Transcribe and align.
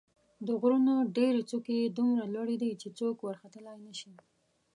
د 0.47 0.49
غرونو 0.61 0.93
ډېرې 1.17 1.41
څوکې 1.49 1.75
یې 1.81 1.93
دومره 1.97 2.23
لوړې 2.33 2.55
دي 2.63 2.71
چې 2.81 2.87
څوک 2.97 3.15
ورختلای 3.21 3.77
نه 3.87 3.93
شي. 3.99 4.11